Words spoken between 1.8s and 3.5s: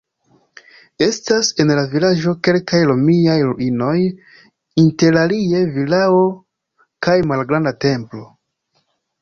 vilaĝo kelkaj romiaj